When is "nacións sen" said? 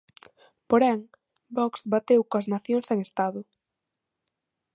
2.53-2.99